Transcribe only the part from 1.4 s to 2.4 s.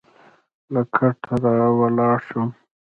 راولاړ